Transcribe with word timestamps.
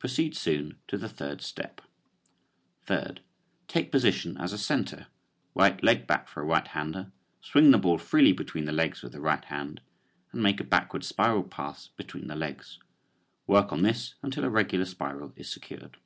Proceed 0.00 0.34
soon 0.34 0.80
to 0.88 0.98
the 0.98 1.08
third 1.08 1.40
step. 1.40 1.80
Third: 2.82 3.20
Take 3.68 3.92
position 3.92 4.36
as 4.36 4.52
a 4.52 4.58
center, 4.58 5.06
right 5.54 5.80
leg 5.80 6.08
back 6.08 6.26
for 6.26 6.42
a 6.42 6.44
right 6.44 6.66
hander, 6.66 7.12
swing 7.40 7.70
the 7.70 7.78
ball 7.78 7.96
freely 7.96 8.32
between 8.32 8.64
the 8.64 8.72
legs 8.72 9.00
with 9.00 9.12
the 9.12 9.20
right 9.20 9.44
hand, 9.44 9.80
and 10.32 10.42
make 10.42 10.58
a 10.58 10.64
backward 10.64 11.04
spiral 11.04 11.44
pass 11.44 11.86
between 11.86 12.26
the 12.26 12.34
legs. 12.34 12.78
Work 13.46 13.72
on 13.72 13.82
this 13.82 14.16
until 14.24 14.42
a 14.42 14.50
regular 14.50 14.86
spiral 14.86 15.32
is 15.36 15.48
secured. 15.48 15.98